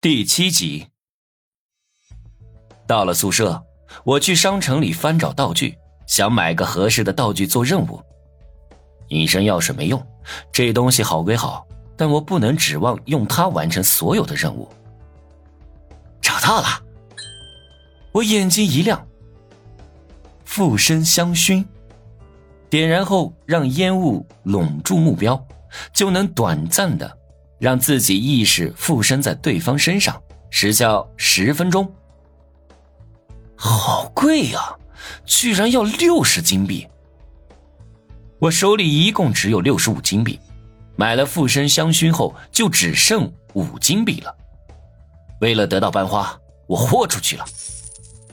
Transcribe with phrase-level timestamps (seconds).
[0.00, 0.86] 第七集，
[2.86, 3.60] 到了宿舍，
[4.04, 8.00] 我去商城里翻找道具，想买个合适的道具做任务。
[9.08, 10.00] 隐身药水没用，
[10.52, 11.66] 这东西好归好，
[11.96, 14.68] 但我不能指望用它完成所有的任务。
[16.20, 16.68] 找到了，
[18.12, 19.04] 我眼睛一亮。
[20.44, 21.66] 附身香薰，
[22.70, 25.44] 点燃后让烟雾笼住目标，
[25.92, 27.18] 就能短暂的。
[27.58, 31.92] 让自己意识附身在对方身上，时效十分钟。
[33.56, 34.76] 好贵呀，
[35.24, 36.86] 居然要六十金币！
[38.38, 40.38] 我手里一共只有六十五金币，
[40.96, 44.32] 买了附身香薰后就只剩五金币了。
[45.40, 47.44] 为了得到班花，我豁出去了。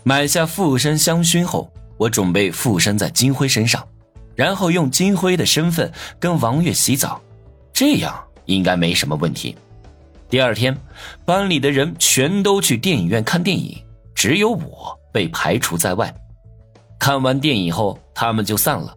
[0.04, 3.88] 买下附身香薰后，我准备附身在金辉身上，
[4.36, 7.20] 然后用金辉的身份跟王月洗澡，
[7.74, 8.25] 这样。
[8.46, 9.56] 应该没什么问题。
[10.30, 10.76] 第二天，
[11.26, 13.78] 班里的人全都去电影院看电影，
[14.14, 16.14] 只有我被排除在外。
[17.00, 18.96] 看完电影后，他们就散了。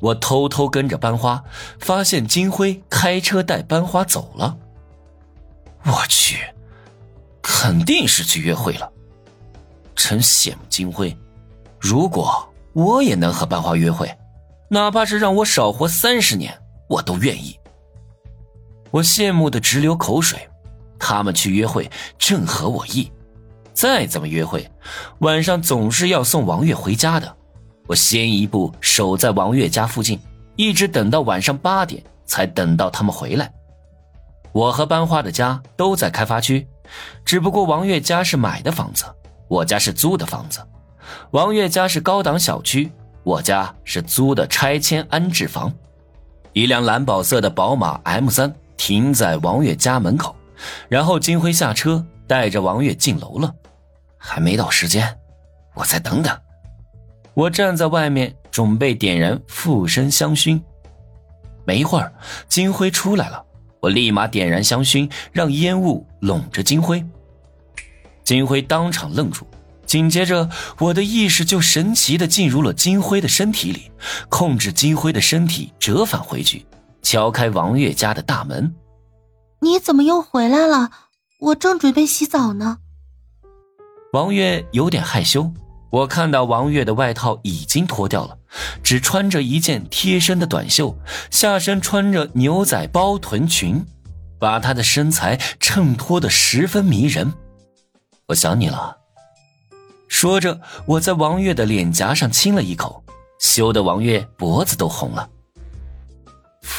[0.00, 1.42] 我偷偷跟着班花，
[1.80, 4.56] 发现金辉开车带班花走了。
[5.84, 6.38] 我去，
[7.42, 8.90] 肯定是去约会了。
[9.94, 11.16] 真羡慕金辉，
[11.78, 14.10] 如果我也能和班花约会，
[14.68, 17.58] 哪怕是让我少活三十年，我都愿意。
[18.90, 20.48] 我羡慕的直流口水，
[20.98, 23.10] 他们去约会正合我意。
[23.72, 24.66] 再怎么约会，
[25.18, 27.36] 晚上总是要送王月回家的。
[27.86, 30.18] 我先一步守在王月家附近，
[30.56, 33.52] 一直等到晚上八点才等到他们回来。
[34.52, 36.66] 我和班花的家都在开发区，
[37.24, 39.04] 只不过王月家是买的房子，
[39.46, 40.60] 我家是租的房子。
[41.32, 42.90] 王月家是高档小区，
[43.22, 45.70] 我家是租的拆迁安置房。
[46.54, 48.50] 一辆蓝宝色的宝马 M 三。
[48.86, 50.36] 停在王月家门口，
[50.88, 53.52] 然后金辉下车，带着王月进楼了。
[54.16, 55.12] 还没到时间，
[55.74, 56.38] 我再等等。
[57.34, 60.62] 我站在外面准备点燃附身香薰。
[61.64, 62.14] 没一会儿，
[62.48, 63.44] 金辉出来了，
[63.80, 67.04] 我立马点燃香薰，让烟雾笼着金辉。
[68.22, 69.48] 金辉当场愣住，
[69.84, 70.48] 紧接着
[70.78, 73.90] 我的意识就神奇的进入了金辉的身体里，
[74.28, 76.64] 控制金辉的身体折返回去。
[77.06, 78.74] 敲开王月家的大门，
[79.60, 80.90] 你怎么又回来了？
[81.38, 82.78] 我正准备洗澡呢。
[84.12, 85.52] 王月有点害羞，
[85.90, 88.36] 我看到王月的外套已经脱掉了，
[88.82, 90.98] 只穿着一件贴身的短袖，
[91.30, 93.86] 下身穿着牛仔包臀裙，
[94.40, 97.32] 把她的身材衬托的十分迷人。
[98.26, 98.96] 我想你了，
[100.08, 103.04] 说着，我在王月的脸颊上亲了一口，
[103.38, 105.30] 羞得王月脖子都红了。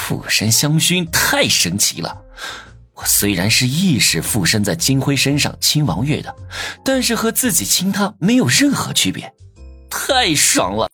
[0.08, 2.22] 附身香薰太神奇了！
[2.94, 6.34] 我虽然是意识附身在金辉身上亲王月的，
[6.82, 9.34] 但是和自己亲他没有任何区别，
[9.90, 10.86] 太爽了。